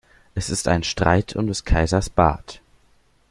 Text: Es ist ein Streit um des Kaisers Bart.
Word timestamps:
Es 0.33 0.49
ist 0.49 0.67
ein 0.67 0.81
Streit 0.81 1.35
um 1.35 1.45
des 1.45 1.63
Kaisers 1.63 2.09
Bart. 2.09 2.59